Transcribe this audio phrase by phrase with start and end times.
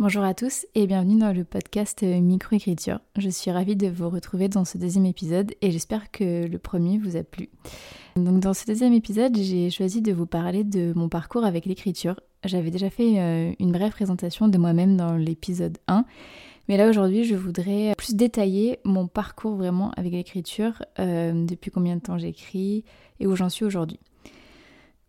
[0.00, 3.00] Bonjour à tous et bienvenue dans le podcast Microécriture.
[3.16, 6.98] Je suis ravie de vous retrouver dans ce deuxième épisode et j'espère que le premier
[6.98, 7.48] vous a plu.
[8.14, 12.20] Donc dans ce deuxième épisode, j'ai choisi de vous parler de mon parcours avec l'écriture.
[12.44, 16.04] J'avais déjà fait euh, une brève présentation de moi-même dans l'épisode 1,
[16.68, 21.96] mais là aujourd'hui je voudrais plus détailler mon parcours vraiment avec l'écriture, euh, depuis combien
[21.96, 22.84] de temps j'écris
[23.18, 23.98] et où j'en suis aujourd'hui.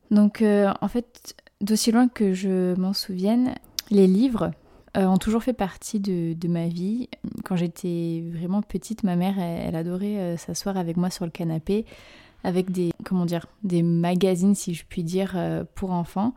[0.10, 3.54] Donc euh, en fait, d'aussi loin que je m'en souvienne,
[3.92, 4.50] les livres
[4.98, 7.10] euh, ont toujours fait partie de, ma vie.
[7.44, 11.86] Quand j'étais vraiment petite, ma mère, elle, adorait euh, s'asseoir avec moi sur le canapé
[12.44, 16.34] avec des, comment dire, des magazines, si je puis dire, euh, pour enfants.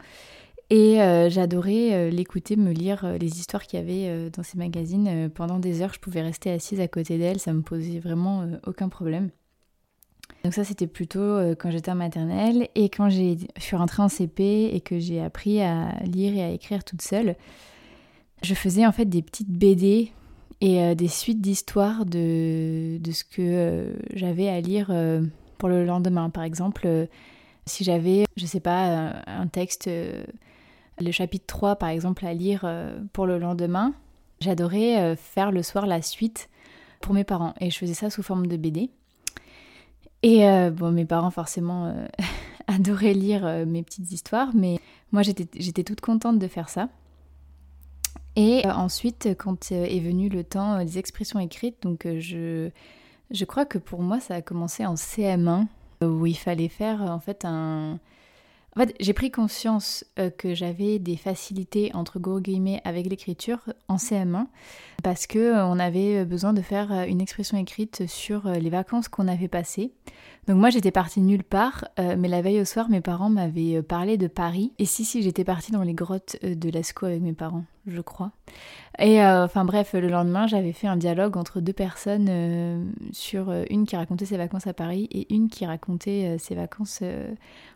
[0.71, 0.97] Et
[1.29, 5.29] j'adorais l'écouter, me lire les histoires qu'il y avait dans ces magazines.
[5.29, 8.89] pendant des heures, je pouvais rester assise à côté d'elle, ça me posait vraiment aucun
[8.89, 9.29] problème.
[10.45, 12.69] Donc ça, c'était plutôt quand j'étais en maternelle.
[12.75, 16.49] Et quand je suis rentrée en CP et que j'ai appris à lire et à
[16.49, 17.37] écrire toute seule,
[18.43, 20.13] je faisais en fait des petites BD
[20.61, 25.23] et euh, des suites d'histoires de, de, ce que euh, j'avais à lire euh,
[25.59, 26.31] pour le lendemain.
[26.31, 27.09] Par exemple,
[27.67, 32.67] si j'avais, je sais pas, un texte, le chapitre 3 par exemple, à lire
[33.13, 33.95] pour le lendemain,
[34.41, 36.49] j'adorais faire le soir la suite
[37.01, 37.55] pour mes parents.
[37.61, 38.91] Et je faisais ça sous forme de BD.
[40.25, 41.95] Et bon, mes parents forcément
[42.67, 44.81] adoraient lire mes petites histoires, mais
[45.13, 46.89] moi j'étais toute contente de faire ça.
[48.37, 52.71] Et euh, ensuite, quand euh, est venu le temps euh, des expressions écrites, donc je,
[53.31, 55.67] je crois que pour moi, ça a commencé en CM1,
[56.03, 57.99] où il fallait faire en fait un...
[58.75, 60.03] En fait, j'ai pris conscience
[60.39, 64.47] que j'avais des facilités entre gros guillemets avec l'écriture en CM1
[65.03, 69.47] parce que on avait besoin de faire une expression écrite sur les vacances qu'on avait
[69.47, 69.93] passées.
[70.49, 74.17] Donc moi j'étais partie nulle part, mais la veille au soir mes parents m'avaient parlé
[74.17, 74.73] de Paris.
[74.79, 78.31] Et si si j'étais partie dans les grottes de Lascaux avec mes parents je crois.
[78.99, 83.51] Et euh, enfin bref, le lendemain, j'avais fait un dialogue entre deux personnes euh, sur
[83.51, 87.03] euh, une qui racontait ses vacances à Paris et une qui racontait ses vacances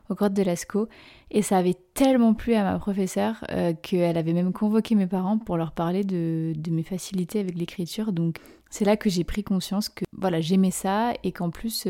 [0.09, 0.89] aux grottes de Lascaux.
[1.31, 3.45] Et ça avait tellement plu à ma professeure
[3.83, 8.13] qu'elle avait même convoqué mes parents pour leur parler de, de mes facilités avec l'écriture.
[8.13, 8.39] Donc
[8.71, 11.87] c'est là que j'ai pris conscience que voilà, j'aimais ça et qu'en plus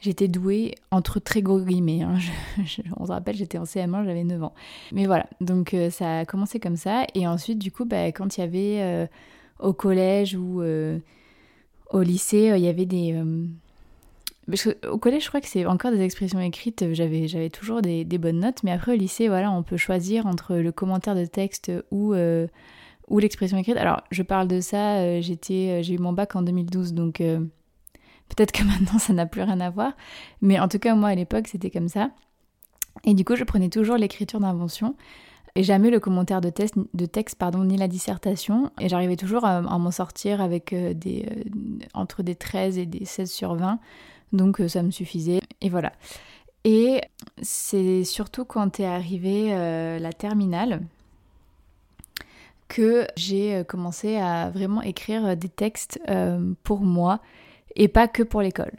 [0.00, 2.02] J'étais douée entre très gros guillemets.
[2.02, 2.18] Hein.
[2.98, 4.54] on se rappelle, j'étais en CM1, j'avais 9 ans.
[4.92, 7.06] Mais voilà, donc euh, ça a commencé comme ça.
[7.14, 9.06] Et ensuite, du coup, bah, quand il y avait euh,
[9.60, 10.98] au collège ou euh,
[11.90, 13.18] au lycée, il y avait des...
[14.90, 16.92] au collège, je crois que c'est encore des expressions écrites.
[16.92, 18.62] J'avais, j'avais toujours des, bonnes notes.
[18.62, 22.14] Mais après, au lycée, voilà, on peut choisir entre le commentaire de texte ou
[23.08, 23.76] ou l'expression écrite.
[23.76, 27.22] Alors, je parle de ça, j'ai eu mon bac en 2012, donc
[28.28, 29.92] Peut-être que maintenant ça n'a plus rien à voir,
[30.40, 32.10] mais en tout cas moi à l'époque c'était comme ça.
[33.04, 34.94] Et du coup je prenais toujours l'écriture d'invention
[35.56, 38.70] et jamais le commentaire de, texte, de texte pardon, ni la dissertation.
[38.80, 41.44] Et j'arrivais toujours à, m'en sortir avec euh, des, euh,
[41.94, 43.78] entre des 13 et des 16 sur 20.
[44.32, 45.40] Donc euh, ça me suffisait.
[45.60, 45.92] Et voilà.
[46.64, 47.02] Et
[47.40, 49.50] c'est surtout quand est arrivée
[50.00, 50.80] la terminale
[52.68, 56.00] que j'ai commencé à vraiment écrire des textes
[56.62, 57.20] pour moi
[57.76, 58.72] et pas que pour l'école.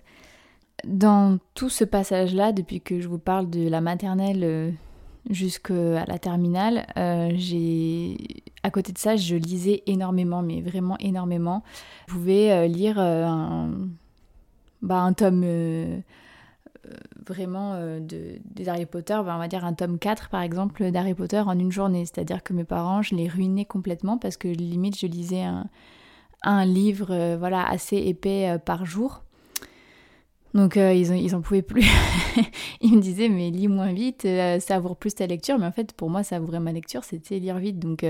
[0.85, 4.71] Dans tout ce passage-là, depuis que je vous parle de la maternelle euh,
[5.29, 8.17] jusqu'à la terminale, euh, j'ai
[8.63, 11.63] à côté de ça, je lisais énormément, mais vraiment énormément.
[12.07, 13.71] Je pouvais euh, lire un,
[14.81, 15.45] bah, un tome
[17.25, 21.15] vraiment de, des Harry Potter, bah, on va dire un tome 4 par exemple d'Harry
[21.15, 22.05] Potter en une journée.
[22.05, 25.67] C'est-à-dire que mes parents, je les ruinais complètement parce que limite je lisais un,
[26.45, 29.23] un livre euh, voilà assez épais euh, par jour.
[30.53, 31.85] Donc euh, ils, ils en pouvaient plus.
[32.81, 34.25] ils me disaient mais lis moins vite,
[34.59, 35.59] savoure plus ta lecture.
[35.59, 37.77] Mais en fait pour moi savourer ma lecture c'était lire vite.
[37.77, 38.05] Donc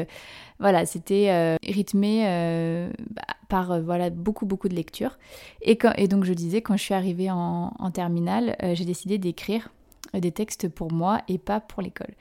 [0.59, 5.17] voilà c'était rythmé bah, par voilà beaucoup beaucoup de lectures.
[5.63, 5.75] Et
[6.07, 9.71] donc je disais quand je suis arrivée en, en terminale j'ai décidé d'écrire
[10.19, 12.13] des textes pour moi et pas pour l'école.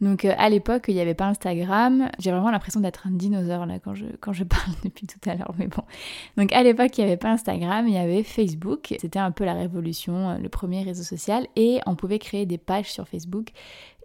[0.00, 2.10] Donc euh, à l'époque, il n'y avait pas Instagram.
[2.18, 5.34] J'ai vraiment l'impression d'être un dinosaure là quand je, quand je parle depuis tout à
[5.34, 5.82] l'heure, mais bon.
[6.36, 8.94] Donc à l'époque, il n'y avait pas Instagram, il y avait Facebook.
[8.98, 11.46] C'était un peu la révolution, euh, le premier réseau social.
[11.56, 13.48] Et on pouvait créer des pages sur Facebook.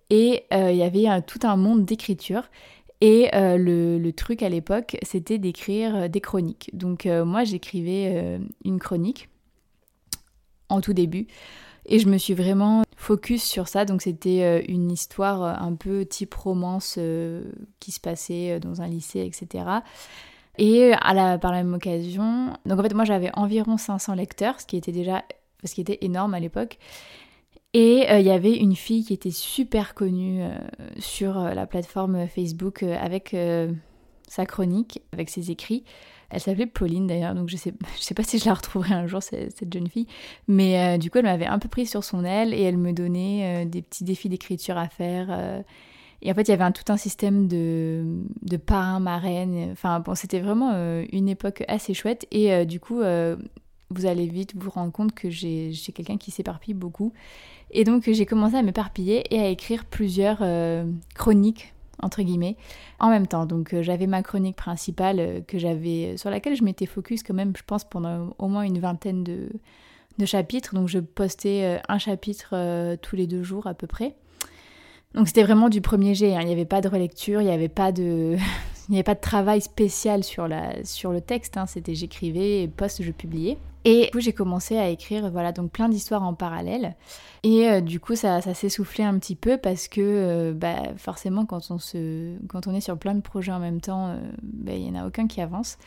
[0.10, 2.44] Et euh, il y avait tout un monde d'écriture.
[3.02, 6.72] Et le, le, truc à l'époque, c'était d'écrire des chroniques.
[6.74, 9.30] Donc moi, j'écrivais une chronique
[10.70, 11.28] en tout début.
[11.88, 13.86] Et je me suis vraiment focus sur ça.
[13.86, 17.00] Donc c'était une histoire un peu type romance
[17.80, 19.66] qui se passait dans un lycée, etc.
[20.58, 24.62] Et à la, par la même occasion, donc en fait moi j'avais environ 500 lecteurs,
[24.62, 25.24] ce qui était déjà,
[25.64, 26.78] ce qui était énorme à l'époque.
[27.74, 30.44] Et il y avait une fille qui était super connue
[30.98, 33.36] sur la plateforme Facebook avec
[34.28, 35.84] sa chronique, avec ses écrits.
[36.30, 39.08] Elle s'appelait Pauline d'ailleurs, donc je sais, je sais pas si je la retrouverai un
[39.08, 40.08] jour, cette, jeune fille.
[40.48, 42.94] Mais euh, du coup, elle m'avait un peu pris sur son aile et elle me
[42.94, 45.28] donnait euh, des petits défis d'écriture à faire.
[45.30, 45.62] Euh.
[46.22, 48.04] et en fait, il y avait un, tout un système de,
[48.42, 49.70] de parrain, marraine.
[49.72, 50.74] Enfin, c'était vraiment
[51.12, 52.26] une époque assez chouette.
[52.32, 53.02] Et du coup,
[53.92, 57.14] vous allez vite vous rendre compte que j'ai quelqu'un qui s'éparpille beaucoup.
[57.72, 60.44] Et donc, j'ai commencé à m'éparpiller et à écrire plusieurs
[61.14, 62.58] chroniques entre guillemets,
[63.00, 63.46] en même temps.
[63.46, 67.34] Donc euh, j'avais ma chronique principale euh, que j'avais, sur laquelle je m'étais focus quand
[67.34, 69.50] même, je pense, pendant au moins une vingtaine de,
[70.26, 70.74] chapitres.
[70.74, 74.16] Donc je postais euh, un chapitre tous les deux jours à peu près.
[75.14, 76.42] Donc c'était vraiment du premier jet, hein.
[76.42, 78.36] il n'y avait pas de relecture, il n'y avait pas de...
[78.88, 81.66] il n'y avait pas de travail spécial sur, la, sur le texte, hein.
[81.66, 83.58] c'était j'écrivais et poste, je publiais.
[83.86, 86.96] Et du coup, j'ai commencé à écrire voilà donc plein d'histoires en parallèle.
[87.44, 91.46] Et euh, du coup, ça, ça s'essoufflait un petit peu parce que euh, bah, forcément,
[91.46, 94.74] quand on, se, quand on est sur plein de projets en même temps, euh, bah,
[94.74, 95.78] il n'y en a aucun qui avance.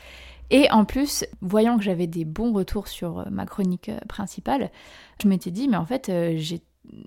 [0.51, 4.71] Et en plus, voyant que j'avais des bons retours sur ma chronique principale,
[5.21, 6.63] je m'étais dit, mais en fait, j'ai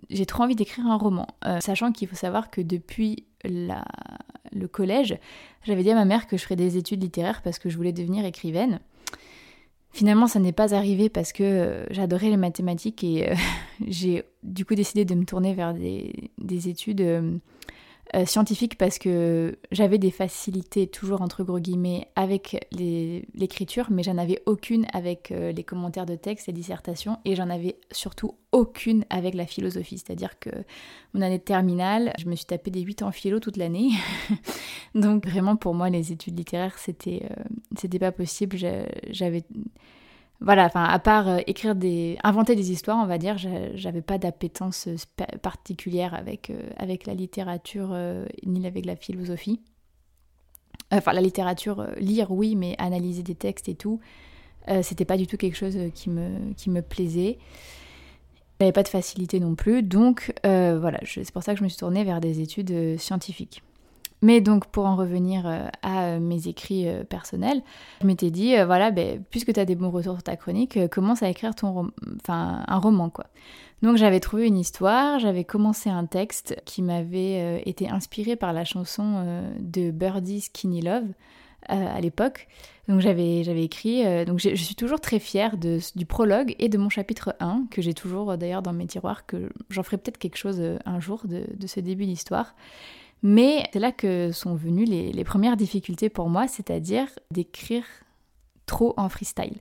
[0.10, 1.28] j'ai trop envie d'écrire un roman.
[1.60, 5.18] sachant qu'il faut savoir que depuis le collège,
[5.63, 7.94] j'avais dit à ma mère que je ferais des études littéraires parce que je voulais
[7.94, 8.80] devenir écrivaine.
[9.94, 13.36] Finalement, ça n'est pas arrivé parce que euh, j'adorais les mathématiques et euh,
[13.88, 17.42] j'ai du coup décidé de me tourner vers des, études
[18.13, 24.17] euh, scientifique parce que j'avais des facilités, toujours entre gros guillemets, avec l'écriture, mais j'en
[24.17, 29.05] avais aucune avec euh, les commentaires de texte et dissertations, et j'en avais surtout aucune
[29.09, 29.97] avec la philosophie.
[29.97, 30.49] C'est-à-dire que
[31.13, 33.91] mon année de terminale, je me suis tapé des 8 en philo toute l'année.
[34.95, 37.43] Donc vraiment pour moi, les études littéraires, c'était euh,
[37.77, 38.57] c'était pas possible.
[39.09, 39.43] J'avais
[40.41, 42.17] voilà, enfin, à part euh, écrire des.
[42.23, 43.38] inventer des histoires, on va dire,
[43.75, 44.95] j'avais pas d'appétence euh,
[45.41, 47.95] particulière avec, euh, avec la littérature
[48.43, 49.61] ni avec la philosophie.
[50.91, 54.01] Enfin, la littérature, lire, oui, mais analyser des textes et tout,
[54.81, 57.37] c'était pas du tout quelque chose qui me, qui me plaisait.
[58.59, 61.77] J'avais pas de facilité non plus, donc voilà, c'est pour ça que je me suis
[61.77, 63.63] tournée vers des études scientifiques.
[64.21, 67.62] Mais donc pour en revenir euh, à euh, mes écrits euh, personnels,
[68.01, 71.23] je m'étais dit, voilà, ben, puisque tu as des bons retours sur ta chronique, commence
[71.23, 71.91] à écrire ton
[72.21, 73.09] enfin, un roman.
[73.09, 73.25] quoi.
[73.81, 78.63] Donc j'avais trouvé une histoire, j'avais commencé un texte qui m'avait été inspiré par la
[78.63, 81.07] chanson de Birdie Skinny Love
[81.68, 82.47] à l'époque.
[82.88, 87.35] Donc j'avais, écrit, donc je suis toujours très fière du prologue et de mon chapitre
[87.39, 91.00] 1, que j'ai toujours d'ailleurs dans mes tiroirs, que j'en ferai peut-être quelque chose un
[91.00, 92.53] jour de ce début d'histoire.
[93.23, 97.83] Mais c'est là que sont venues les, premières difficultés pour moi, c'est-à-dire d'écrire
[98.65, 99.57] trop en freestyle.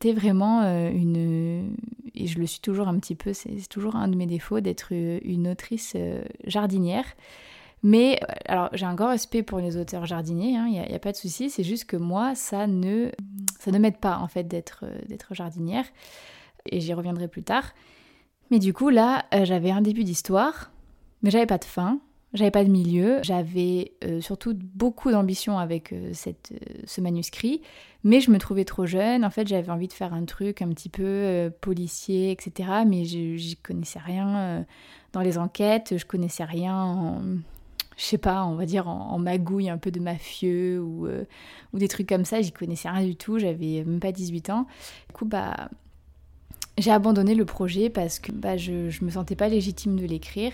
[0.00, 1.74] T'es vraiment euh, une...
[2.14, 4.92] Et je le suis toujours un petit peu, c'est toujours un de mes défauts d'être
[4.92, 7.04] une autrice euh, jardinière.
[7.82, 10.98] Mais euh, alors j'ai un grand respect pour les auteurs jardiniers, il hein, n'y a,
[10.98, 13.12] pas de souci, c'est juste que moi ça ne,
[13.60, 14.84] ça ne m'aide pas en fait d'être
[15.30, 15.84] jardinière,
[16.66, 17.72] et j'y reviendrai plus tard.
[18.50, 20.72] Mais du coup là j'avais un début d'histoire,
[21.22, 22.00] mais j'avais pas de fin,
[22.34, 26.32] j'avais pas de milieu, j'avais euh, surtout beaucoup d'ambition avec euh, euh,
[26.84, 27.62] ce manuscrit,
[28.04, 29.24] mais je me trouvais trop jeune.
[29.24, 32.70] En fait, j'avais envie de faire un truc un petit peu policier, etc.
[32.86, 34.66] Mais j'y connaissais rien
[35.12, 37.22] dans les enquêtes, je connaissais rien en,
[37.96, 41.08] je sais pas, on va dire en, magouille un peu de mafieux ou,
[41.72, 42.40] ou des trucs comme ça.
[42.40, 44.66] J'y connaissais rien du tout, j'avais même pas 18 ans.
[45.08, 45.70] Du coup, bah,
[46.76, 50.52] j'ai abandonné le projet parce que bah, je, je me sentais pas légitime de l'écrire.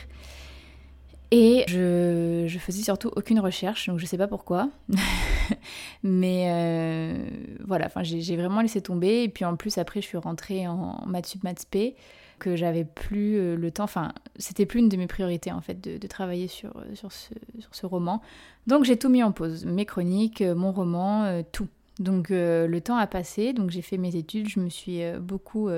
[1.37, 4.71] Et je, faisais surtout aucune recherche, donc je sais pas pourquoi.
[6.05, 7.27] Mais euh,
[7.67, 9.25] voilà, j'ai vraiment laissé tomber.
[9.25, 11.97] Et puis en plus, après, je suis rentrée en maths sup, maths p,
[12.39, 13.83] que j'avais plus euh, le temps.
[13.83, 17.75] Enfin, c'était plus une de mes priorités en fait de, travailler sur, sur, ce, sur,
[17.75, 18.23] ce, roman.
[18.69, 21.67] Donc j'ai tout mis en pause, mes chroniques, mon roman, tout.
[21.99, 25.69] Donc le temps a passé, donc j'ai fait mes études, je me suis beaucoup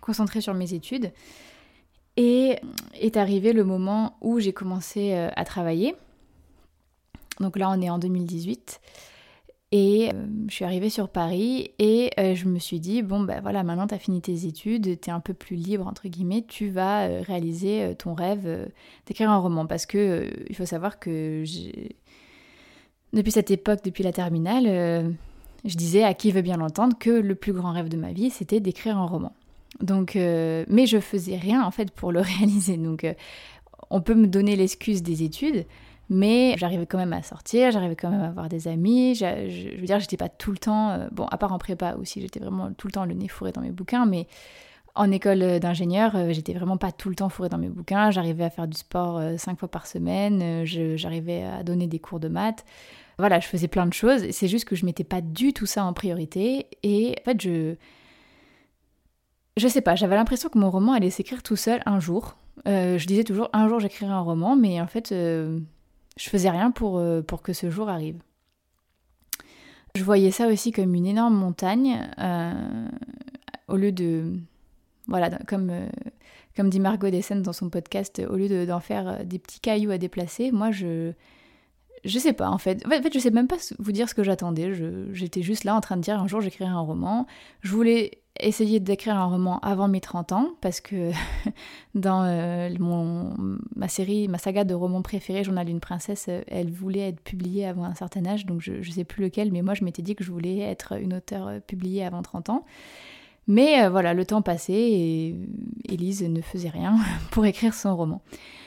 [0.00, 1.10] concentrée sur mes études.
[2.16, 2.56] Et
[2.94, 5.94] est arrivé le moment où j'ai commencé euh, à travailler.
[7.40, 8.80] Donc là, on est en 2018.
[9.72, 13.40] Et euh, je suis arrivée sur Paris et euh, je me suis dit, bon, ben
[13.40, 16.42] voilà, maintenant tu as fini tes études, tu es un peu plus libre, entre guillemets,
[16.42, 18.68] tu vas réaliser ton rêve
[19.06, 19.66] d'écrire un roman.
[19.66, 21.44] Parce que il faut savoir que
[23.12, 25.14] depuis cette époque, depuis la terminale,
[25.64, 28.30] je disais à qui veut bien l'entendre que le plus grand rêve de ma vie,
[28.30, 29.32] c'était d'écrire un roman.
[29.78, 32.76] Donc, mais je faisais rien en fait pour le réaliser.
[32.76, 33.06] Donc,
[33.90, 35.66] on peut me donner l'excuse des études,
[36.10, 39.14] mais j'arrivais quand même à sortir, j'arrivais quand même à avoir des amis.
[39.14, 42.20] Je, veux dire, j'étais pas tout le temps, euh, bon, à part en prépa aussi,
[42.20, 44.26] j'étais vraiment tout le temps le nez fourré dans mes bouquins, mais
[44.96, 48.10] en école d'ingénieur, euh, j'étais vraiment pas tout le temps fourré dans mes bouquins.
[48.10, 52.18] J'arrivais à faire du sport euh, cinq fois par semaine, j'arrivais à donner des cours
[52.18, 52.64] de maths.
[53.18, 54.28] Voilà, je faisais plein de choses.
[54.32, 56.66] C'est juste que je mettais pas du tout ça en priorité.
[56.82, 57.76] Et en fait, je.
[59.60, 62.36] Je sais pas, j'avais l'impression que mon roman allait s'écrire tout seul un jour.
[62.64, 65.12] je disais toujours un jour j'écrirai un roman, mais en fait,
[66.20, 68.20] je faisais rien pour, euh, pour que ce jour arrive.
[69.94, 72.88] Je voyais ça aussi comme une énorme montagne, euh,
[73.68, 74.34] au lieu de...
[75.08, 75.88] Voilà, comme, euh,
[76.56, 79.98] comme dit Margot Dessen dans son podcast, au lieu d'en faire des petits cailloux à
[79.98, 81.12] déplacer, moi je...
[82.02, 82.82] Je sais pas en fait.
[82.86, 84.72] En fait, je sais même pas vous dire ce que j'attendais.
[85.12, 87.26] J'étais juste là en train de dire un jour j'écrirai un roman.
[87.60, 91.10] Je voulais essayer d'écrire un roman avant mes 30 ans, parce que
[91.94, 93.34] dans euh, mon,
[93.76, 97.66] ma série, ma saga de romans préférés, Journal d'une princesse, euh, elle voulait être publiée
[97.66, 100.14] avant un certain âge, donc je ne sais plus lequel, mais moi je m'étais dit
[100.14, 102.64] que je voulais être une auteure euh, publiée avant 30 ans.
[103.46, 105.34] Mais voilà, le temps passait et
[105.88, 106.96] Élise ne faisait rien
[107.32, 108.22] pour écrire son roman.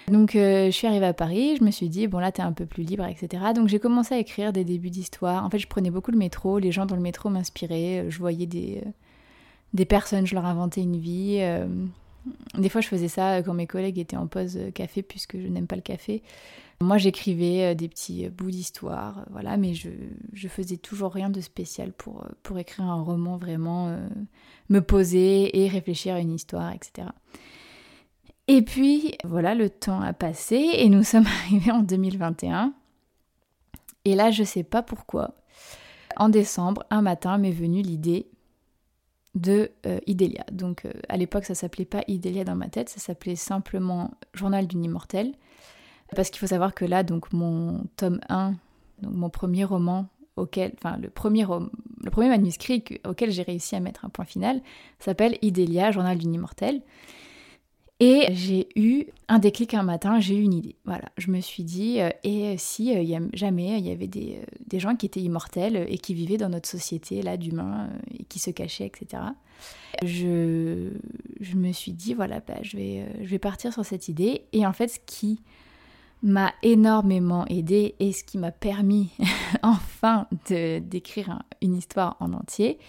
[0.10, 2.65] Donc je suis arrivée à Paris, je me suis dit, bon là t'es un peu
[2.65, 3.53] plus libre, etc.
[3.56, 5.46] Donc j'ai commencé à écrire des débuts d'histoire.
[5.46, 8.48] En fait, je prenais beaucoup le métro, les gens dans le métro m'inspiraient, je voyais
[8.48, 8.82] des
[9.74, 11.39] des personnes, je leur inventais une vie.
[11.42, 11.68] Euh,
[12.58, 15.68] des fois, je faisais ça quand mes collègues étaient en pause café, puisque je n'aime
[15.68, 16.24] pas le café.
[16.80, 19.89] Moi, j'écrivais euh, des petits bouts d'histoire, voilà, mais je,
[20.48, 24.08] faisais toujours rien de spécial pour, pour écrire un roman, vraiment euh,
[24.70, 27.08] me poser et réfléchir à une histoire, etc.
[28.48, 32.74] Et puis, voilà, le temps a passé et nous sommes arrivés en 2021.
[34.06, 35.36] Et là, je sais pas pourquoi.
[36.18, 38.27] En décembre, un matin m'est venue l'idée
[39.36, 40.46] de euh, Idélia.
[40.52, 44.68] Donc euh, à l'époque ça s'appelait pas Idélia dans ma tête, ça s'appelait simplement Journal
[44.68, 45.34] d'une immortelle.
[46.16, 48.54] Parce qu'il faut savoir que là, donc mon tome 1,
[49.02, 51.46] donc mon premier roman auquel, enfin le premier,
[52.04, 54.62] le premier manuscrit auquel j'ai réussi à mettre un point final,
[55.00, 56.82] s'appelle Idélia, Journal d'une immortelle.
[58.06, 60.76] Et j'ai eu un déclic un matin, j'ai eu une idée.
[60.84, 64.78] Voilà, je me suis dit, euh, et si a, jamais il y avait des, des,
[64.78, 68.52] gens qui étaient immortels et qui vivaient dans notre société là d'humains et qui se
[68.52, 69.24] cachaient, etc.
[70.04, 70.90] Je,
[71.40, 74.44] je me suis dit, voilà, bah, je, vais, euh, je vais partir sur cette idée.
[74.52, 75.40] Et en fait, ce qui
[76.24, 79.12] m'a énormément aidé et ce qui m'a permis
[79.64, 82.80] enfin d'écrire une histoire en entier,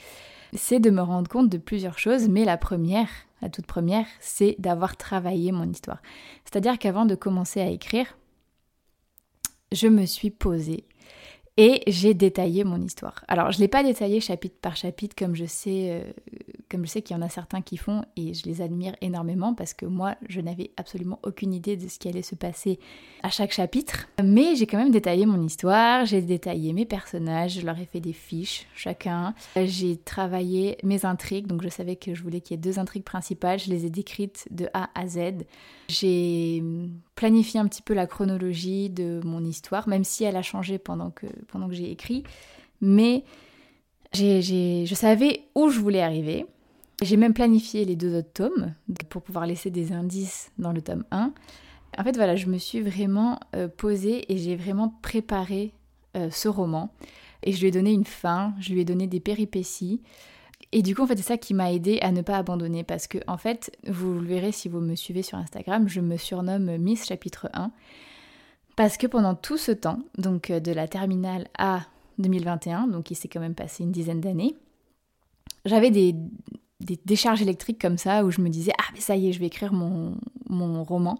[0.54, 2.28] c'est de me rendre compte de plusieurs choses.
[2.28, 3.08] Mais la première,
[3.42, 6.00] la toute première, c'est d'avoir travaillé mon histoire.
[6.44, 8.16] C'est-à-dire qu'avant de commencer à écrire,
[9.73, 10.84] je me suis posée
[11.56, 13.25] et j'ai détaillé mon histoire.
[13.28, 16.12] Alors, je ne l'ai pas détaillé chapitre par chapitre comme je sais, euh,
[16.74, 19.54] comme je sais qu'il y en a certains qui font et je les admire énormément
[19.54, 22.80] parce que moi, je n'avais absolument aucune idée de ce qui allait se passer
[23.22, 24.08] à chaque chapitre.
[24.20, 28.00] Mais j'ai quand même détaillé mon histoire, j'ai détaillé mes personnages, je leur ai fait
[28.00, 29.36] des fiches chacun.
[29.54, 33.04] J'ai travaillé mes intrigues, donc je savais que je voulais qu'il y ait deux intrigues
[33.04, 35.44] principales, je les ai décrites de A à Z.
[35.88, 36.60] J'ai
[37.14, 41.10] planifié un petit peu la chronologie de mon histoire, même si elle a changé pendant
[41.10, 42.24] que pendant que j'ai écrit,
[42.80, 43.22] mais
[44.14, 46.46] je savais où je voulais arriver.
[47.02, 48.74] J'ai même planifié les deux autres tomes
[49.08, 51.32] pour pouvoir laisser des indices dans le tome 1.
[51.98, 55.72] En fait, voilà, je me suis vraiment euh, posée et j'ai vraiment préparé
[56.16, 56.92] euh, ce roman.
[57.42, 60.00] Et je lui ai donné une fin, je lui ai donné des péripéties.
[60.72, 63.06] Et du coup, en fait, c'est ça qui m'a aidé à ne pas abandonner parce
[63.06, 66.76] que, en fait, vous le verrez si vous me suivez sur Instagram, je me surnomme
[66.78, 67.70] Miss Chapitre 1
[68.76, 71.82] parce que pendant tout ce temps, donc euh, de la terminale à
[72.18, 74.56] 2021, donc il s'est quand même passé une dizaine d'années,
[75.64, 76.14] j'avais des,
[77.04, 79.46] décharges électriques comme ça où je me disais Ah, mais ça y est, je vais
[79.46, 80.16] écrire mon,
[80.48, 81.18] mon roman.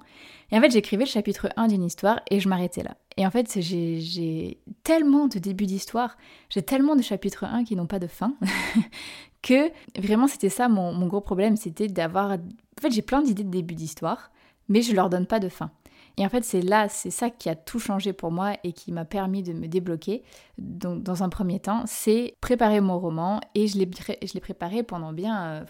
[0.51, 2.97] Et en fait, j'écrivais le chapitre 1 d'une histoire et je m'arrêtais là.
[3.17, 6.17] Et en fait, j'ai tellement de débuts d'histoire,
[6.51, 8.35] j'ai tellement de chapitres 1 qui n'ont pas de fin,
[9.43, 12.33] que vraiment c'était ça mon, mon gros problème c'était d'avoir.
[12.33, 14.31] En fait, j'ai plein d'idées de début d'histoire,
[14.69, 15.71] mais je leur donne pas de fin.
[16.17, 18.93] Et en fait, c'est là, c'est ça qui a tout changé pour moi et qui
[18.93, 20.23] m'a permis de me débloquer.
[20.59, 25.45] Donc, dans un premier temps, c'est préparer mon roman et je l'ai préparé pendant bien,
[25.47, 25.65] euh,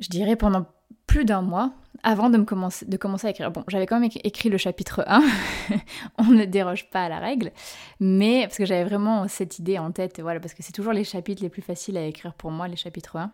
[0.00, 0.66] je dirais pendant
[1.06, 3.50] plus d'un mois avant de, me commencer, de commencer à écrire.
[3.50, 5.22] Bon, j'avais quand même écrit le chapitre 1,
[6.18, 7.52] on ne déroge pas à la règle,
[8.00, 11.04] mais parce que j'avais vraiment cette idée en tête, voilà, parce que c'est toujours les
[11.04, 13.32] chapitres les plus faciles à écrire pour moi, les chapitres 1.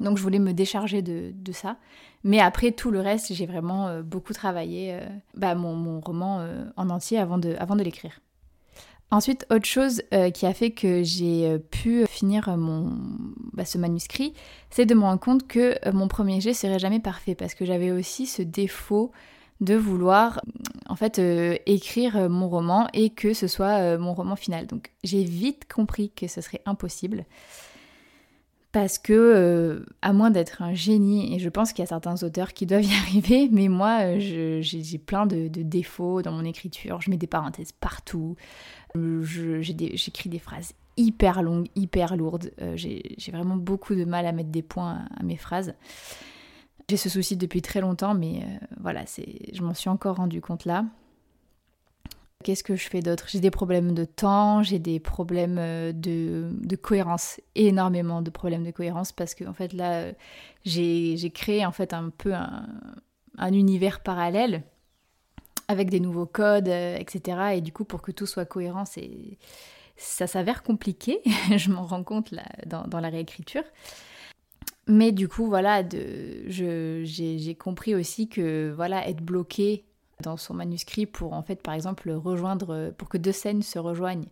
[0.00, 1.76] Donc je voulais me décharger de, ça.
[2.22, 5.00] Mais après tout le reste, j'ai vraiment euh, beaucoup travaillé euh,
[5.34, 8.20] bah, mon, roman euh, en entier avant de, l'écrire.
[9.10, 12.96] Ensuite, autre chose qui a fait que j'ai pu finir mon,
[13.52, 14.32] bah, ce manuscrit,
[14.70, 17.92] c'est de me rendre compte que mon premier jet serait jamais parfait parce que j'avais
[17.92, 19.12] aussi ce défaut
[19.60, 20.40] de vouloir
[20.88, 21.20] en fait
[21.66, 24.66] écrire mon roman et que ce soit mon roman final.
[24.66, 27.24] Donc j'ai vite compris que ce serait impossible
[28.74, 32.52] parce que à moins d'être un génie et je pense qu'il y a certains auteurs
[32.52, 37.00] qui doivent y arriver, mais moi j'ai plein de, défauts dans mon écriture.
[37.00, 38.34] Je mets des parenthèses partout.
[38.96, 42.50] J'écris des, phrases hyper longues, hyper lourdes.
[42.60, 45.74] Euh, j'ai vraiment beaucoup de mal à mettre des points à, mes phrases.
[46.90, 50.64] J'ai ce souci depuis très longtemps, mais euh, voilà, je m'en suis encore rendu compte
[50.64, 50.84] là.
[52.44, 53.24] Qu'est-ce que je fais d'autre?
[53.28, 58.70] J'ai des problèmes de temps, j'ai des problèmes euh, de, cohérence, énormément de problèmes de
[58.70, 60.12] cohérence parce que en fait là,
[60.64, 64.62] j'ai créé en fait un peu un univers parallèle
[65.68, 67.56] avec des nouveaux codes, euh, etc.
[67.56, 69.38] Et du coup, pour que tout soit cohérent, c'est
[69.96, 71.20] ça s'avère compliqué.
[71.56, 73.64] je m'en rends compte là, dans, la réécriture.
[74.86, 79.86] Mais du coup, voilà, j'ai compris aussi que voilà, être bloqué
[80.22, 84.28] dans son manuscrit pour en fait, par exemple, rejoindre, pour que deux scènes se rejoignent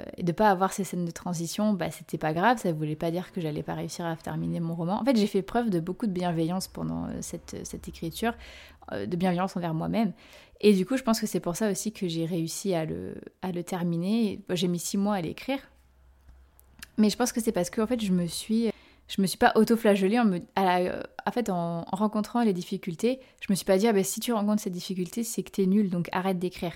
[0.00, 2.96] euh, et de pas avoir ces scènes de transition, bah c'était pas grave, ça voulait
[2.96, 5.00] pas dire que j'allais pas réussir à terminer mon roman.
[5.00, 8.34] En fait, j'ai fait preuve de beaucoup de bienveillance pendant euh, cette, cette écriture,
[8.90, 10.12] de bienveillance envers moi-même.
[10.60, 13.14] Et du coup, je pense que c'est pour ça aussi que j'ai réussi à le,
[13.42, 14.40] à le terminer.
[14.50, 15.58] J'ai mis six mois à l'écrire.
[16.98, 18.70] Mais je pense que c'est parce que en fait, je me suis,
[19.14, 23.20] je me suis pas auto-flagellée en, me, en fait, en, rencontrant les difficultés.
[23.46, 25.66] Je me suis pas dit, ah ben, si tu rencontres ces difficultés, c'est que t'es
[25.66, 26.72] nul, donc arrête d'écrire.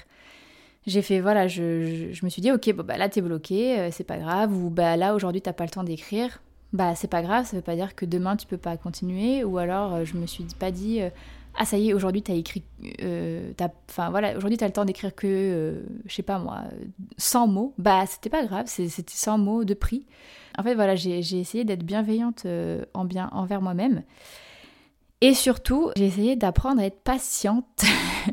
[0.87, 4.05] J'ai fait, voilà, je, me suis dit, ok, bon, bah là, t'es bloqué, euh, c'est
[4.05, 4.55] pas grave.
[4.55, 6.43] Ou bah là, aujourd'hui, t'as pas le temps d'écrire.
[6.75, 9.43] Bah, c'est pas grave, ça veut pas dire que demain, tu peux pas continuer.
[9.43, 11.09] Ou alors, euh, je me suis pas dit, euh,
[11.57, 12.63] ah ça y est, aujourd'hui tu as écrit,
[13.03, 13.53] euh,
[13.89, 16.65] enfin voilà, aujourd'hui tu as le temps d'écrire que, euh, je sais pas moi,
[17.17, 20.07] 100 mots, bah c'était pas grave, c'était 100 mots de prix.
[20.59, 24.03] En fait voilà, j'ai essayé d'être bienveillante euh, en bien, envers moi-même.
[25.23, 27.85] Et surtout, j'ai essayé d'apprendre à être patiente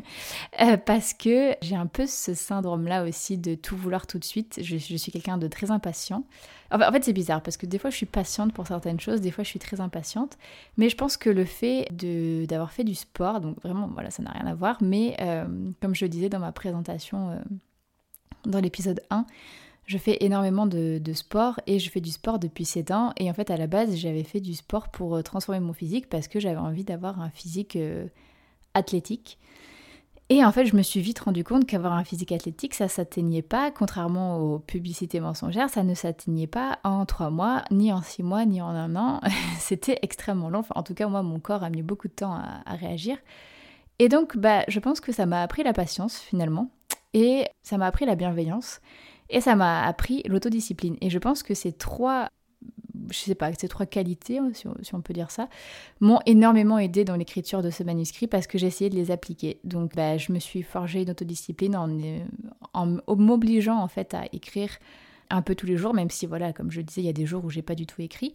[0.60, 4.60] euh, parce que j'ai un peu ce syndrome-là aussi de tout vouloir tout de suite.
[4.62, 6.24] Je, suis quelqu'un de très impatient.
[6.70, 9.30] en fait, c'est bizarre parce que des fois, je suis patiente pour certaines choses, des
[9.30, 10.36] fois, je suis très impatiente.
[10.76, 11.88] Mais je pense que le fait
[12.46, 14.76] d'avoir fait du sport, donc vraiment, voilà, ça n'a rien à voir.
[14.82, 15.46] Mais euh,
[15.80, 17.38] comme je le disais dans ma présentation euh,
[18.44, 19.24] dans l'épisode 1,
[19.86, 23.12] je fais énormément de, sport et je fais du sport depuis 7 ans.
[23.18, 26.08] Et en fait, à la base, j'avais fait du sport pour euh, transformer mon physique
[26.08, 28.06] parce que j'avais envie d'avoir un physique euh,
[28.72, 29.38] athlétique.
[30.30, 33.42] Et en fait, je me suis vite rendu compte qu'avoir un physique athlétique, ça s'atteignait
[33.42, 38.22] pas, contrairement aux publicités mensongères, ça ne s'atteignait pas en 3 mois, ni en 6
[38.22, 39.20] mois, ni en un an.
[39.58, 40.60] C'était extrêmement long.
[40.60, 43.18] Enfin, en tout cas, moi, mon corps a mis beaucoup de temps à, à réagir.
[43.98, 46.70] Et donc, bah, je pense que ça m'a appris la patience finalement.
[47.12, 48.80] Et ça m'a appris la bienveillance.
[49.30, 50.96] Et ça m'a appris l'autodiscipline.
[51.00, 52.30] Et je pense que ces trois,
[53.10, 55.48] je sais pas, ces trois qualités, hein, si on, peut dire ça,
[56.00, 59.60] m'ont énormément aidé dans l'écriture de ce manuscrit parce que j'ai essayé de les appliquer.
[59.64, 61.88] Donc bah, je me suis forgé une autodiscipline en,
[62.74, 64.70] en, m'obligeant en fait à écrire
[65.30, 67.24] un peu tous les jours, même si voilà, comme je disais, il y a des
[67.24, 68.34] jours où j'ai pas du tout écrit.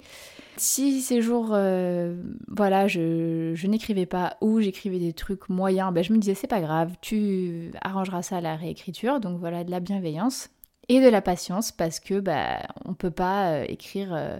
[0.57, 6.03] Si ces jours, euh, voilà, je, je n'écrivais pas ou j'écrivais des trucs moyens, ben,
[6.03, 9.69] je me disais c'est pas grave, tu arrangeras ça à la réécriture, donc voilà de
[9.69, 10.49] la bienveillance
[10.89, 14.39] et de la patience parce que bah, on peut pas euh, écrire euh,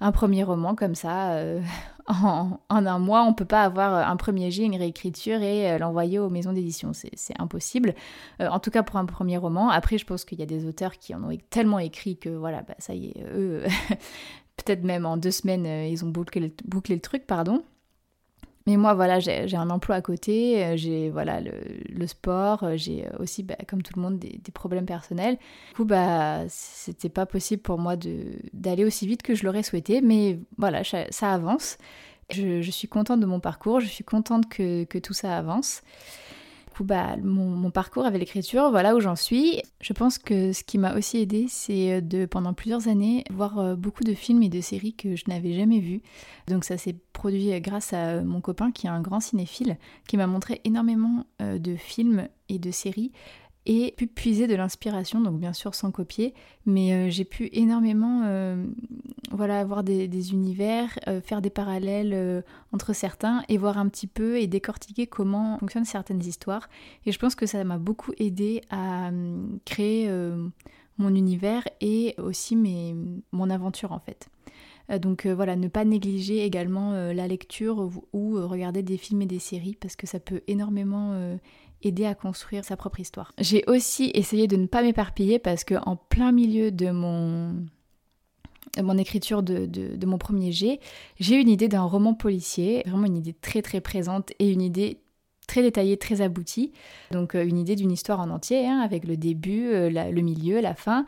[0.00, 1.60] un premier roman comme ça euh,
[2.06, 3.24] en, un mois.
[3.24, 6.92] On peut pas avoir un premier jet, une réécriture et l'envoyer aux maisons d'édition.
[6.92, 7.94] C'est impossible.
[8.38, 9.70] en tout cas pour un premier roman.
[9.70, 12.62] Après, je pense qu'il y a des auteurs qui en ont tellement écrit que voilà,
[12.62, 13.64] bah, ça y est, eux,
[14.56, 17.64] peut-être même en deux semaines, ils ont bouclé bouclé le truc, pardon.
[18.66, 23.06] Mais moi, voilà, j'ai un emploi à côté, euh, j'ai voilà le, sport, euh, j'ai
[23.20, 25.38] aussi, bah, comme tout le monde, des, problèmes personnels.
[25.68, 27.94] Du coup, bah, c'était pas possible pour moi
[28.52, 31.78] d'aller aussi vite que je l'aurais souhaité, mais voilà, ça, avance.
[32.30, 35.82] Je, suis contente de mon parcours, je suis contente que, que tout ça avance
[36.84, 39.62] bah, mon, parcours avec l'écriture, voilà où j'en suis.
[39.80, 43.58] Je pense que ce qui m'a aussi aidé, c'est euh, de, pendant plusieurs années, voir
[43.58, 46.02] euh, beaucoup de films et de séries que je n'avais jamais vus.
[46.48, 50.26] Donc ça s'est produit grâce à mon copain qui est un grand cinéphile, qui m'a
[50.26, 53.12] montré énormément euh, de films et de séries
[53.66, 56.34] et pu puiser de l'inspiration, donc bien sûr sans copier,
[56.66, 58.64] mais euh, j'ai pu énormément euh,
[59.32, 64.38] voilà, avoir des, univers, euh, faire des parallèles entre certains et voir un petit peu
[64.38, 66.68] et décortiquer comment fonctionnent certaines histoires.
[67.04, 69.10] Et je pense que ça m'a beaucoup aidé à
[69.64, 70.08] créer
[70.98, 74.28] mon univers et aussi mon aventure en fait.
[75.00, 79.76] Donc voilà, ne pas négliger également la lecture ou, regarder des films et des séries
[79.80, 81.36] parce que ça peut énormément
[81.82, 83.32] aider à construire sa propre histoire.
[83.38, 87.66] J'ai aussi essayé de ne pas m'éparpiller parce que en plein milieu de mon
[88.82, 90.80] mon écriture de, de, mon premier jet,
[91.18, 95.00] j'ai une idée d'un roman policier, vraiment une idée très très présente et une idée
[95.46, 96.72] très détaillée, très aboutie.
[97.10, 100.60] Donc euh, une idée d'une histoire en entier, hein, avec le début, euh, le milieu,
[100.60, 101.06] la fin.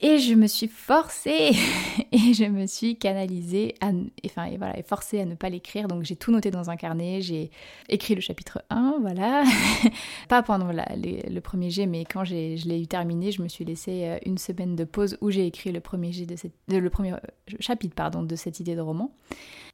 [0.00, 1.50] Et je me suis forcée
[2.12, 3.90] et je me suis canalisée, à,
[4.24, 5.88] enfin et voilà, forcée à ne pas l'écrire.
[5.88, 7.50] Donc j'ai tout noté dans un carnet, j'ai
[7.88, 9.44] écrit le chapitre 1, voilà.
[10.28, 14.04] pas pendant le premier jet, mais quand je l'ai eu terminé, je me suis laissé
[14.04, 17.12] euh, une semaine de pause où j'ai écrit le premier, jet de cette, le premier
[17.12, 17.18] euh,
[17.58, 19.12] chapitre pardon, de cette idée de roman.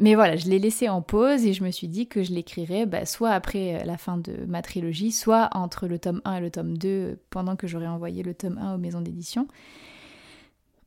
[0.01, 2.87] Mais voilà, je l'ai laissé en pause et je me suis dit que je l'écrirais
[2.87, 6.41] bah, soit après euh, la fin de ma trilogie, soit entre le tome 1 et
[6.41, 9.47] le tome 2, pendant que j'aurais envoyé le tome 1 aux maisons d'édition.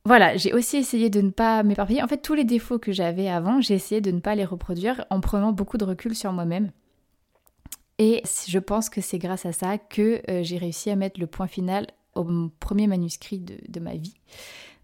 [0.09, 2.01] Voilà, j'ai aussi essayé de ne pas m'éparpiller.
[2.01, 5.05] En fait, tous les défauts que j'avais avant, j'ai essayé de ne pas les reproduire
[5.11, 6.71] en prenant beaucoup de recul sur moi-même.
[7.99, 11.27] Et je pense que c'est grâce à ça que euh, j'ai réussi à mettre le
[11.27, 12.25] point final au
[12.59, 14.15] premier manuscrit de, ma vie.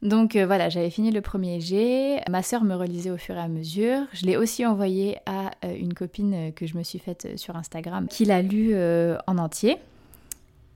[0.03, 3.39] Donc euh, voilà, j'avais fini le premier jet, ma sœur me relisait au fur et
[3.39, 7.29] à mesure, je l'ai aussi envoyé à euh, une copine que je me suis faite
[7.35, 8.75] sur Instagram qui l'a lu
[9.25, 9.79] en entier.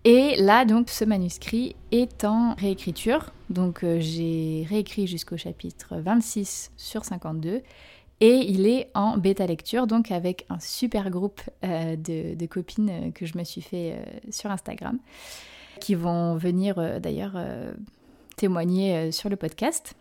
[0.05, 3.33] Et là, donc, ce manuscrit est en réécriture.
[3.49, 7.61] Donc, euh, j'ai réécrit jusqu'au chapitre 26 sur 52.
[8.21, 13.11] Et il est en bêta lecture, donc avec un super groupe euh, de, copines euh,
[13.11, 13.97] que je me suis fait
[14.29, 14.99] sur Instagram,
[15.79, 17.37] qui vont venir d'ailleurs
[18.35, 19.95] témoigner sur le podcast.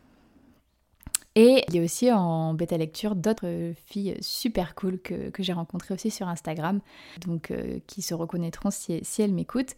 [1.41, 5.95] Et il y a aussi en bêta lecture d'autres filles super cool que, j'ai rencontrées
[5.95, 6.81] aussi sur Instagram,
[7.25, 9.77] donc euh, qui se reconnaîtront si, elles m'écoutent.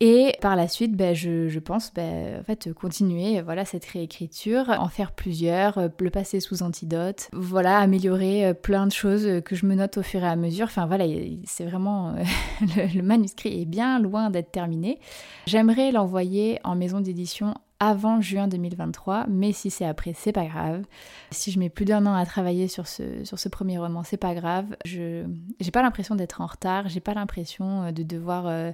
[0.00, 4.88] Et par la suite, ben, je, pense ben, en fait, continuer voilà, cette réécriture, en
[4.88, 9.64] faire plusieurs, euh, le passer sous antidote, voilà, améliorer euh, plein de choses que je
[9.64, 10.66] me note au fur et à mesure.
[10.66, 11.06] Enfin voilà,
[11.44, 12.14] c'est vraiment...
[12.60, 14.98] le manuscrit est bien loin d'être terminé.
[15.46, 20.84] J'aimerais l'envoyer en maison d'édition avant juin 2023, mais si c'est après, c'est pas grave.
[21.30, 24.18] Si je mets plus d'un an à travailler sur ce, sur ce premier roman, c'est
[24.18, 24.76] pas grave.
[24.84, 25.24] Je
[25.60, 28.70] j'ai pas l'impression d'être en retard, j'ai pas l'impression euh, de devoir euh,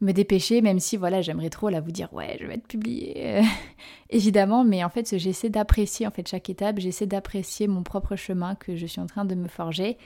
[0.00, 3.42] me dépêcher, même si voilà, j'aimerais trop là vous dire ouais, je vais être publiée,
[4.10, 8.54] évidemment, mais en fait, j'essaie d'apprécier en fait chaque étape, j'essaie d'apprécier mon propre chemin
[8.54, 9.98] que je suis en train de me forger.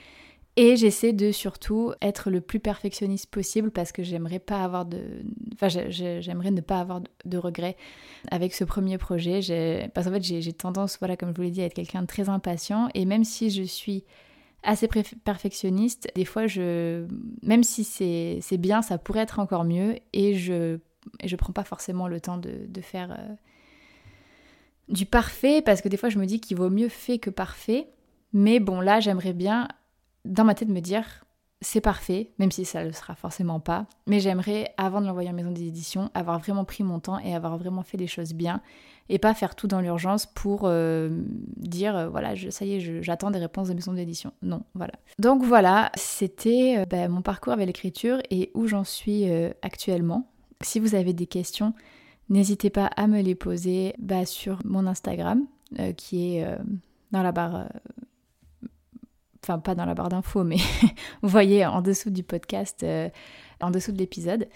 [0.56, 5.00] Et j'essaie de surtout être le plus perfectionniste possible parce que j'aimerais pas avoir de.
[5.54, 7.76] Enfin, j'aimerais ne pas avoir de regrets
[8.30, 9.40] avec ce premier projet.
[9.94, 12.06] Parce qu'en fait, j'ai tendance, voilà, comme je vous l'ai dit, à être quelqu'un de
[12.06, 12.88] très impatient.
[12.94, 14.04] Et même si je suis
[14.62, 14.88] assez
[15.24, 17.04] perfectionniste, des fois, je.
[17.42, 19.96] Même si c'est bien, ça pourrait être encore mieux.
[20.12, 20.78] Et je
[21.20, 23.34] et je prends pas forcément le temps de, faire euh,
[24.88, 27.88] du parfait parce que des fois, je me dis qu'il vaut mieux fait que parfait.
[28.32, 29.68] Mais bon, là, j'aimerais bien
[30.24, 31.24] dans ma tête me dire
[31.64, 35.30] c'est parfait, même si ça ne le sera forcément pas, mais j'aimerais, avant de l'envoyer
[35.30, 38.60] en maison d'édition, avoir vraiment pris mon temps et avoir vraiment fait les choses bien,
[39.08, 41.10] et pas faire tout dans l'urgence pour euh,
[41.56, 44.32] dire, euh, voilà, ça y est, j'attends des réponses de maison d'édition.
[44.42, 44.94] Non, voilà.
[45.18, 49.24] Donc voilà, c'était euh, bah, mon parcours avec l'écriture et où j'en suis
[49.62, 50.30] actuellement.
[50.60, 51.74] Si vous avez des questions,
[52.28, 55.46] n'hésitez pas à me les poser bah, sur mon Instagram,
[55.96, 56.46] qui est
[57.10, 57.68] dans la barre
[59.44, 60.56] enfin pas dans la barre d'infos, mais
[61.22, 63.08] vous voyez en dessous du podcast, euh,
[63.60, 64.48] en dessous de l'épisode.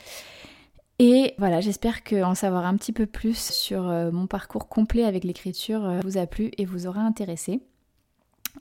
[0.98, 5.22] Et voilà, j'espère qu'en savoir un petit peu plus sur euh, mon parcours complet avec
[5.22, 7.60] l'écriture euh, vous a plu et vous aura intéressé.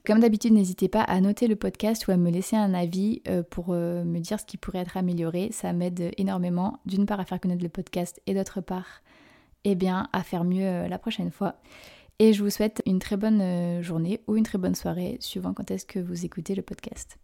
[0.06, 3.70] Comme d'habitude, n'hésitez pas à noter le podcast ou à me laisser un avis pour
[3.70, 5.50] me dire ce qui pourrait être amélioré.
[5.52, 9.02] Ça m'aide énormément, d'une part à faire connaître le podcast et d'autre part,
[9.64, 11.56] eh bien, à faire mieux la prochaine fois.
[12.20, 15.54] Et je vous souhaite une très bonne euh, journée ou une très bonne soirée, suivant
[15.54, 17.20] quand est-ce que vous écoutez le podcast.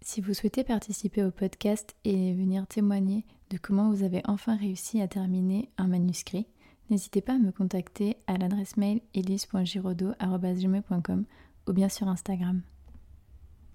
[0.00, 5.02] Si vous souhaitez participer au podcast et venir témoigner de comment vous avez enfin réussi
[5.02, 6.46] à terminer un manuscrit,
[6.88, 11.24] n'hésitez pas à me contacter à l'adresse mail elise.girodo.com
[11.66, 12.62] ou bien sur Instagram.